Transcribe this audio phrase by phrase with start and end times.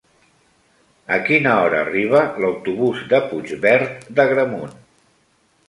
[1.17, 4.77] A quina hora arriba l'autobús de Puigverd d'Agramunt?